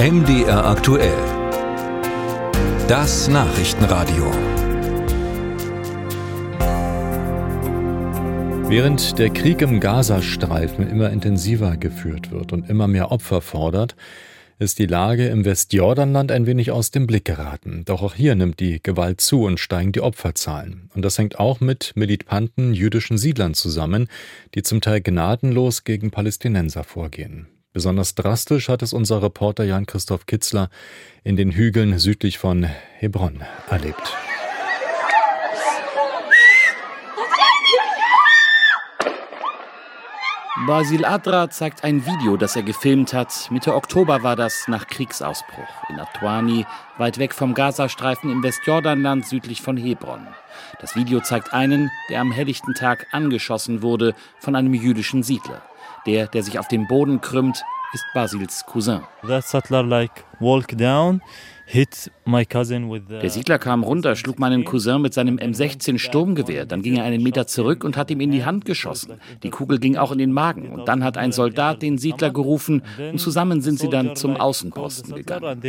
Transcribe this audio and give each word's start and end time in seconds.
MDR 0.00 0.64
aktuell. 0.64 1.18
Das 2.86 3.26
Nachrichtenradio. 3.26 4.30
Während 8.68 9.18
der 9.18 9.30
Krieg 9.30 9.60
im 9.60 9.80
Gazastreifen 9.80 10.88
immer 10.88 11.10
intensiver 11.10 11.76
geführt 11.76 12.30
wird 12.30 12.52
und 12.52 12.70
immer 12.70 12.86
mehr 12.86 13.10
Opfer 13.10 13.40
fordert, 13.40 13.96
ist 14.60 14.78
die 14.78 14.86
Lage 14.86 15.26
im 15.26 15.44
Westjordanland 15.44 16.30
ein 16.30 16.46
wenig 16.46 16.70
aus 16.70 16.92
dem 16.92 17.08
Blick 17.08 17.24
geraten. 17.24 17.82
Doch 17.84 18.00
auch 18.04 18.14
hier 18.14 18.36
nimmt 18.36 18.60
die 18.60 18.80
Gewalt 18.80 19.20
zu 19.20 19.42
und 19.42 19.58
steigen 19.58 19.90
die 19.90 20.00
Opferzahlen. 20.00 20.90
Und 20.94 21.04
das 21.04 21.18
hängt 21.18 21.40
auch 21.40 21.58
mit 21.58 21.90
militanten 21.96 22.72
jüdischen 22.72 23.18
Siedlern 23.18 23.54
zusammen, 23.54 24.06
die 24.54 24.62
zum 24.62 24.80
Teil 24.80 25.00
gnadenlos 25.00 25.82
gegen 25.82 26.12
Palästinenser 26.12 26.84
vorgehen. 26.84 27.48
Besonders 27.78 28.16
drastisch 28.16 28.68
hat 28.68 28.82
es 28.82 28.92
unser 28.92 29.22
Reporter 29.22 29.62
Jan-Christoph 29.62 30.26
Kitzler 30.26 30.68
in 31.22 31.36
den 31.36 31.52
Hügeln 31.52 32.00
südlich 32.00 32.36
von 32.36 32.64
Hebron 32.64 33.44
erlebt. 33.70 34.16
Basil 40.68 41.06
Adra 41.06 41.48
zeigt 41.48 41.82
ein 41.82 42.04
Video, 42.04 42.36
das 42.36 42.54
er 42.54 42.62
gefilmt 42.62 43.14
hat. 43.14 43.50
Mitte 43.50 43.74
Oktober 43.74 44.22
war 44.22 44.36
das 44.36 44.68
nach 44.68 44.86
Kriegsausbruch 44.86 45.88
in 45.88 45.98
Atwani, 45.98 46.66
weit 46.98 47.16
weg 47.16 47.32
vom 47.32 47.54
Gazastreifen 47.54 48.30
im 48.30 48.42
Westjordanland 48.42 49.24
südlich 49.24 49.62
von 49.62 49.78
Hebron. 49.78 50.26
Das 50.78 50.94
Video 50.94 51.20
zeigt 51.20 51.54
einen, 51.54 51.90
der 52.10 52.20
am 52.20 52.32
helllichten 52.32 52.74
Tag 52.74 53.06
angeschossen 53.12 53.80
wurde 53.80 54.14
von 54.40 54.54
einem 54.54 54.74
jüdischen 54.74 55.22
Siedler. 55.22 55.62
Der, 56.04 56.26
der 56.26 56.42
sich 56.42 56.58
auf 56.58 56.68
dem 56.68 56.86
Boden 56.86 57.22
krümmt, 57.22 57.64
ist 57.94 58.04
Basils 58.12 58.66
Cousin. 58.66 59.00
That 59.26 59.46
settler 59.46 59.82
like 59.82 60.26
walk 60.38 60.76
down 60.76 61.22
der 63.22 63.30
Siedler 63.30 63.58
kam 63.58 63.82
runter, 63.82 64.16
schlug 64.16 64.38
meinen 64.38 64.64
Cousin 64.64 65.02
mit 65.02 65.12
seinem 65.12 65.36
M16 65.36 65.98
Sturmgewehr. 65.98 66.64
Dann 66.66 66.82
ging 66.82 66.96
er 66.96 67.04
einen 67.04 67.22
Meter 67.22 67.46
zurück 67.46 67.84
und 67.84 67.96
hat 67.96 68.10
ihm 68.10 68.20
in 68.20 68.30
die 68.30 68.44
Hand 68.44 68.64
geschossen. 68.64 69.20
Die 69.42 69.50
Kugel 69.50 69.78
ging 69.78 69.96
auch 69.96 70.10
in 70.12 70.18
den 70.18 70.32
Magen. 70.32 70.70
Und 70.70 70.88
dann 70.88 71.04
hat 71.04 71.18
ein 71.18 71.32
Soldat 71.32 71.82
den 71.82 71.98
Siedler 71.98 72.30
gerufen 72.30 72.82
und 72.98 73.18
zusammen 73.18 73.60
sind 73.60 73.78
sie 73.78 73.88
dann 73.88 74.16
zum 74.16 74.36
Außenposten 74.36 75.14
gegangen. 75.14 75.60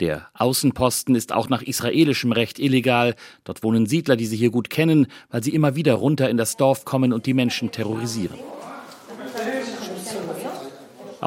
Der 0.00 0.28
Außenposten 0.34 1.14
ist 1.14 1.32
auch 1.32 1.48
nach 1.48 1.62
israelischem 1.62 2.32
Recht 2.32 2.58
illegal. 2.58 3.14
Dort 3.44 3.62
wohnen 3.62 3.86
Siedler, 3.86 4.16
die 4.16 4.26
sie 4.26 4.36
hier 4.36 4.50
gut 4.50 4.70
kennen, 4.70 5.08
weil 5.30 5.42
sie 5.42 5.54
immer 5.54 5.74
wieder 5.74 5.94
runter 5.94 6.30
in 6.30 6.36
das 6.36 6.56
Dorf 6.56 6.84
kommen 6.84 7.12
und 7.12 7.26
die 7.26 7.34
Menschen 7.34 7.70
terrorisieren. 7.70 8.36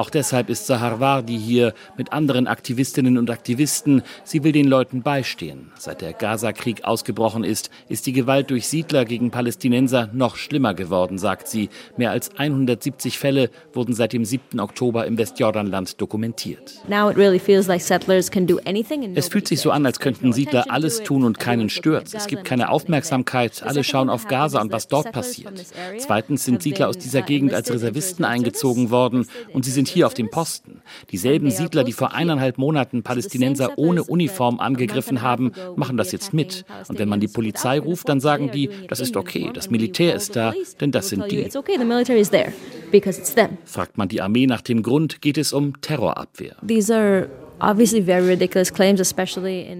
Auch 0.00 0.08
deshalb 0.08 0.48
ist 0.48 0.66
Sahar 0.66 0.98
Wardi 0.98 1.38
hier 1.38 1.74
mit 1.98 2.10
anderen 2.10 2.46
Aktivistinnen 2.46 3.18
und 3.18 3.28
Aktivisten. 3.28 4.00
Sie 4.24 4.42
will 4.42 4.52
den 4.52 4.66
Leuten 4.66 5.02
beistehen. 5.02 5.72
Seit 5.78 6.00
der 6.00 6.14
Gaza-Krieg 6.14 6.84
ausgebrochen 6.84 7.44
ist, 7.44 7.68
ist 7.90 8.06
die 8.06 8.14
Gewalt 8.14 8.48
durch 8.48 8.66
Siedler 8.66 9.04
gegen 9.04 9.30
Palästinenser 9.30 10.08
noch 10.14 10.36
schlimmer 10.36 10.72
geworden, 10.72 11.18
sagt 11.18 11.48
sie. 11.48 11.68
Mehr 11.98 12.12
als 12.12 12.34
170 12.34 13.18
Fälle 13.18 13.50
wurden 13.74 13.92
seit 13.92 14.14
dem 14.14 14.24
7. 14.24 14.58
Oktober 14.58 15.04
im 15.04 15.18
Westjordanland 15.18 16.00
dokumentiert. 16.00 16.80
Es 19.16 19.28
fühlt 19.28 19.48
sich 19.48 19.60
so 19.60 19.70
an, 19.70 19.84
als 19.84 20.00
könnten 20.00 20.32
Siedler 20.32 20.64
alles 20.70 21.02
tun 21.02 21.24
und 21.24 21.38
keinen 21.38 21.68
stört. 21.68 22.14
Es 22.14 22.26
gibt 22.26 22.46
keine 22.46 22.70
Aufmerksamkeit. 22.70 23.62
Alle 23.62 23.84
schauen 23.84 24.08
auf 24.08 24.28
Gaza 24.28 24.62
und 24.62 24.72
was 24.72 24.88
dort 24.88 25.12
passiert. 25.12 25.62
Zweitens 25.98 26.46
sind 26.46 26.62
Siedler 26.62 26.88
aus 26.88 26.96
dieser 26.96 27.20
Gegend 27.20 27.52
als 27.52 27.70
Reservisten 27.70 28.24
eingezogen 28.24 28.88
worden 28.88 29.26
und 29.52 29.66
sie 29.66 29.70
sind 29.70 29.89
hier 29.90 30.06
auf 30.06 30.14
dem 30.14 30.30
Posten. 30.30 30.82
Dieselben 31.10 31.50
Siedler, 31.50 31.84
die 31.84 31.92
vor 31.92 32.14
eineinhalb 32.14 32.58
Monaten 32.58 33.02
Palästinenser 33.02 33.78
ohne 33.78 34.04
Uniform 34.04 34.60
angegriffen 34.60 35.22
haben, 35.22 35.52
machen 35.76 35.96
das 35.96 36.12
jetzt 36.12 36.32
mit. 36.32 36.64
Und 36.88 36.98
wenn 36.98 37.08
man 37.08 37.20
die 37.20 37.28
Polizei 37.28 37.78
ruft, 37.78 38.08
dann 38.08 38.20
sagen 38.20 38.50
die, 38.50 38.70
das 38.88 39.00
ist 39.00 39.16
okay, 39.16 39.50
das 39.52 39.70
Militär 39.70 40.14
ist 40.14 40.36
da, 40.36 40.54
denn 40.80 40.90
das 40.90 41.08
sind 41.08 41.30
die. 41.30 41.42
Fragt 43.64 43.98
man 43.98 44.08
die 44.08 44.20
Armee 44.20 44.46
nach 44.46 44.62
dem 44.62 44.82
Grund, 44.82 45.20
geht 45.20 45.38
es 45.38 45.52
um 45.52 45.80
Terrorabwehr. 45.80 46.56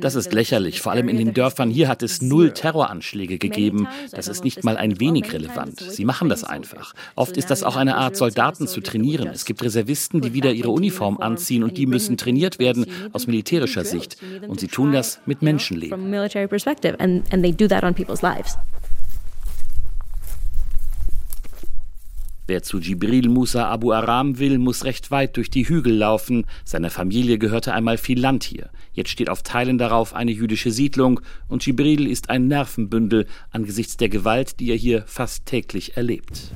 Das 0.01 0.15
ist 0.15 0.33
lächerlich. 0.33 0.81
Vor 0.81 0.93
allem 0.93 1.09
in 1.09 1.17
den 1.17 1.35
Dörfern 1.35 1.71
hier 1.71 1.89
hat 1.89 2.03
es 2.03 2.23
null 2.23 2.53
Terroranschläge 2.53 3.39
gegeben. 3.39 3.89
Das 4.13 4.29
ist 4.29 4.45
nicht 4.45 4.65
mal 4.65 4.77
ein 4.77 5.01
wenig 5.01 5.33
relevant. 5.33 5.81
Sie 5.81 6.05
machen 6.05 6.29
das 6.29 6.45
einfach. 6.45 6.95
Oft 7.17 7.37
ist 7.37 7.51
das 7.51 7.63
auch 7.63 7.77
eine 7.77 7.97
Art, 7.97 8.17
Soldaten 8.17 8.67
zu 8.67 8.81
trainieren. 8.81 9.29
Es 9.29 9.45
gibt 9.45 9.63
Reservisten, 9.63 10.21
die 10.21 10.35
wieder 10.35 10.53
ihre 10.53 10.71
Uniform 10.71 11.19
anziehen 11.19 11.63
und 11.63 11.77
die 11.77 11.87
müssen 11.87 12.17
trainiert 12.17 12.59
werden 12.59 12.87
aus 13.13 13.27
militärischer 13.27 13.85
Sicht. 13.85 14.17
Und 14.47 14.61
sie 14.61 14.69
tun 14.69 14.93
das 14.93 15.21
mit 15.27 15.43
Menschenleben. 15.43 16.11
Wer 22.51 22.65
zu 22.65 22.81
Jibril 22.81 23.29
Musa 23.29 23.69
Abu 23.69 23.93
Aram 23.93 24.41
will, 24.41 24.59
muss 24.59 24.85
recht 24.85 25.13
weit 25.13 25.37
durch 25.37 25.51
die 25.51 25.69
Hügel 25.69 25.95
laufen. 25.95 26.47
Seiner 26.65 26.91
Familie 26.91 27.39
gehörte 27.39 27.73
einmal 27.73 27.97
viel 27.97 28.19
Land 28.19 28.43
hier. 28.43 28.71
Jetzt 28.93 29.11
steht 29.11 29.31
auf 29.31 29.45
Teilen 29.45 29.79
darauf 29.79 30.15
eine 30.15 30.33
jüdische 30.33 30.73
Siedlung 30.73 31.21
und 31.47 31.65
Jibril 31.65 32.09
ist 32.09 32.29
ein 32.29 32.49
Nervenbündel 32.49 33.29
angesichts 33.53 33.99
der 33.99 34.09
Gewalt, 34.09 34.59
die 34.59 34.69
er 34.71 34.77
hier 34.77 35.05
fast 35.07 35.47
täglich 35.47 35.97
erlebt. 35.97 36.51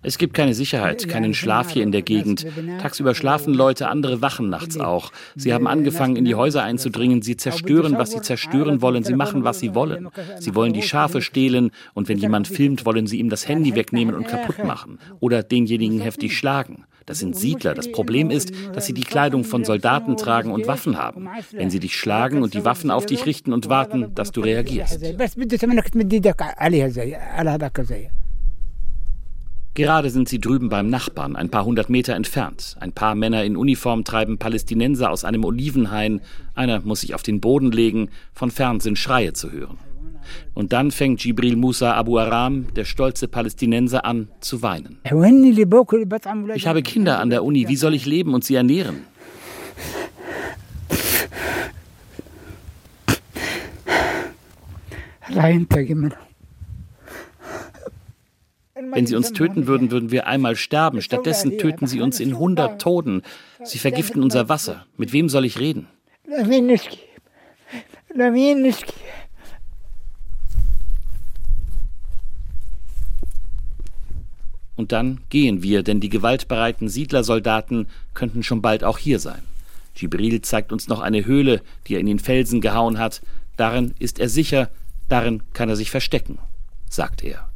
Es 0.00 0.16
gibt 0.16 0.34
keine 0.34 0.54
Sicherheit, 0.54 1.08
keinen 1.08 1.34
Schlaf 1.34 1.70
hier 1.70 1.82
in 1.82 1.90
der 1.90 2.02
Gegend. 2.02 2.46
Tagsüber 2.80 3.16
schlafen 3.16 3.52
Leute, 3.52 3.88
andere 3.88 4.22
wachen 4.22 4.48
nachts 4.48 4.78
auch. 4.78 5.10
Sie 5.34 5.52
haben 5.52 5.66
angefangen, 5.66 6.14
in 6.14 6.24
die 6.24 6.36
Häuser 6.36 6.62
einzudringen. 6.62 7.20
Sie 7.20 7.36
zerstören, 7.36 7.98
was 7.98 8.12
sie 8.12 8.20
zerstören 8.20 8.80
wollen. 8.80 9.02
Sie 9.02 9.14
machen, 9.14 9.42
was 9.42 9.58
sie 9.58 9.74
wollen. 9.74 10.08
Sie 10.38 10.54
wollen 10.54 10.72
die 10.72 10.82
Schafe 10.82 11.20
stehlen 11.20 11.72
und 11.94 12.08
wenn 12.08 12.18
jemand 12.18 12.46
filmt, 12.46 12.86
wollen 12.86 13.08
sie 13.08 13.18
ihm 13.18 13.28
das 13.28 13.48
Handy 13.48 13.74
wegnehmen 13.74 14.14
und 14.14 14.28
kaputt 14.28 14.64
machen 14.64 14.98
oder 15.18 15.42
denjenigen 15.42 16.00
heftig 16.00 16.36
schlagen. 16.36 16.84
Das 17.04 17.18
sind 17.18 17.34
Siedler. 17.34 17.74
Das 17.74 17.90
Problem 17.90 18.30
ist, 18.30 18.52
dass 18.74 18.84
sie 18.86 18.92
die 18.92 19.02
Kleidung 19.02 19.42
von 19.42 19.64
Soldaten 19.64 20.16
tragen 20.16 20.52
und 20.52 20.66
Waffen 20.66 20.98
haben. 20.98 21.26
Wenn 21.52 21.70
sie 21.70 21.80
dich 21.80 21.96
schlagen 21.96 22.42
und 22.42 22.54
die 22.54 22.64
Waffen 22.64 22.90
auf 22.90 23.06
dich 23.06 23.24
richten 23.24 23.52
und 23.52 23.68
warten, 23.68 24.14
dass 24.14 24.30
du 24.30 24.42
reagierst. 24.42 25.00
Gerade 29.78 30.10
sind 30.10 30.28
sie 30.28 30.40
drüben 30.40 30.68
beim 30.70 30.88
Nachbarn, 30.88 31.36
ein 31.36 31.50
paar 31.50 31.64
hundert 31.64 31.88
Meter 31.88 32.16
entfernt. 32.16 32.76
Ein 32.80 32.90
paar 32.90 33.14
Männer 33.14 33.44
in 33.44 33.56
Uniform 33.56 34.02
treiben 34.02 34.36
Palästinenser 34.36 35.08
aus 35.08 35.24
einem 35.24 35.44
Olivenhain. 35.44 36.20
Einer 36.56 36.80
muss 36.80 37.02
sich 37.02 37.14
auf 37.14 37.22
den 37.22 37.40
Boden 37.40 37.70
legen. 37.70 38.08
Von 38.32 38.50
fern 38.50 38.80
sind 38.80 38.98
Schreie 38.98 39.34
zu 39.34 39.52
hören. 39.52 39.78
Und 40.52 40.72
dann 40.72 40.90
fängt 40.90 41.24
Jibril 41.24 41.54
Musa 41.54 41.94
Abu 41.94 42.18
Aram, 42.18 42.66
der 42.74 42.84
stolze 42.84 43.28
Palästinenser, 43.28 44.04
an 44.04 44.26
zu 44.40 44.62
weinen. 44.62 44.98
Ich 46.56 46.66
habe 46.66 46.82
Kinder 46.82 47.20
an 47.20 47.30
der 47.30 47.44
Uni. 47.44 47.68
Wie 47.68 47.76
soll 47.76 47.94
ich 47.94 48.04
leben 48.04 48.34
und 48.34 48.42
sie 48.42 48.56
ernähren? 48.56 49.04
Wenn 58.92 59.06
sie 59.06 59.16
uns 59.16 59.32
töten 59.32 59.66
würden, 59.66 59.90
würden 59.90 60.10
wir 60.10 60.26
einmal 60.26 60.56
sterben. 60.56 61.02
Stattdessen 61.02 61.58
töten 61.58 61.86
sie 61.86 62.00
uns 62.00 62.20
in 62.20 62.38
hundert 62.38 62.80
Toten. 62.80 63.22
Sie 63.64 63.78
vergiften 63.78 64.22
unser 64.22 64.48
Wasser. 64.48 64.86
Mit 64.96 65.12
wem 65.12 65.28
soll 65.28 65.44
ich 65.44 65.58
reden? 65.58 65.86
Und 74.76 74.92
dann 74.92 75.20
gehen 75.28 75.62
wir, 75.62 75.82
denn 75.82 76.00
die 76.00 76.08
gewaltbereiten 76.08 76.88
Siedlersoldaten 76.88 77.88
könnten 78.14 78.44
schon 78.44 78.62
bald 78.62 78.84
auch 78.84 78.98
hier 78.98 79.18
sein. 79.18 79.42
Gibril 79.94 80.40
zeigt 80.42 80.70
uns 80.72 80.86
noch 80.86 81.00
eine 81.00 81.26
Höhle, 81.26 81.62
die 81.86 81.94
er 81.94 82.00
in 82.00 82.06
den 82.06 82.20
Felsen 82.20 82.60
gehauen 82.60 82.98
hat. 82.98 83.20
Darin 83.56 83.94
ist 83.98 84.20
er 84.20 84.28
sicher, 84.28 84.70
darin 85.08 85.42
kann 85.52 85.68
er 85.68 85.74
sich 85.74 85.90
verstecken, 85.90 86.38
sagt 86.88 87.24
er. 87.24 87.47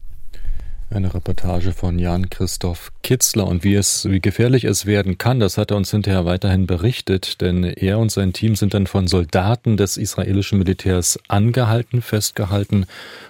Eine 0.95 1.15
Reportage 1.15 1.73
von 1.73 1.99
Jan 1.99 2.29
Christoph 2.29 2.93
Kitzler 3.03 3.47
und 3.47 3.65
wie 3.65 3.75
es, 3.75 4.11
wie 4.11 4.21
gefährlich 4.21 4.65
es 4.65 4.85
werden 4.85 5.17
kann, 5.17 5.41
das 5.41 5.57
hat 5.57 5.71
er 5.71 5.79
uns 5.79 5.91
hinterher 5.91 6.27
weiterhin 6.27 6.67
berichtet, 6.67 7.41
denn 7.41 7.65
er 7.65 7.99
und 7.99 8.13
sein 8.13 8.35
Team 8.35 8.57
sind 8.57 8.75
dann 8.75 8.87
von 8.87 9.07
Soldaten 9.07 9.79
des 9.79 9.97
israelischen 9.97 10.59
Militärs 10.59 11.19
angehalten, 11.29 12.03
festgehalten 12.03 12.85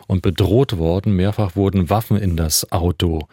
und 0.08 0.22
bedroht 0.22 0.76
worden. 0.76 1.14
Mehrfach 1.14 1.54
wurden 1.54 1.88
Waffen 1.88 2.16
in 2.16 2.36
das 2.36 2.72
Auto 2.72 3.28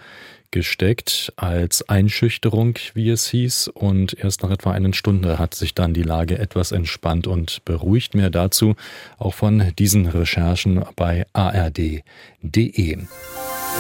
gesteckt 0.52 1.34
als 1.36 1.88
Einschüchterung, 1.90 2.78
wie 2.94 3.10
es 3.10 3.30
hieß. 3.30 3.68
Und 3.70 4.14
erst 4.14 4.44
nach 4.44 4.52
etwa 4.52 4.72
einer 4.72 4.94
Stunde 4.94 5.40
hat 5.40 5.56
sich 5.56 5.74
dann 5.74 5.94
die 5.94 6.04
Lage 6.04 6.38
etwas 6.38 6.72
entspannt 6.72 7.26
und 7.26 7.66
beruhigt. 7.66 8.14
Mehr 8.14 8.30
dazu 8.30 8.76
auch 9.18 9.34
von 9.34 9.74
diesen 9.78 10.06
Recherchen 10.06 10.84
bei 10.96 11.26
ard.de. 11.34 12.04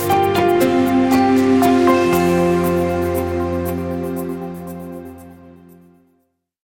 Bye. 0.07 0.58